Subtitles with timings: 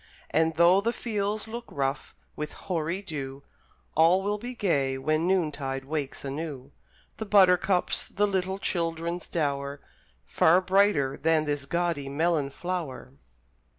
[0.31, 3.43] And though the fields look rough with hoary dew,
[3.95, 6.71] All will be gay when noontide wakes anew
[7.17, 9.79] The buttercups, the little children's dower,
[10.25, 13.13] Far brighter than this gaudy melon flower!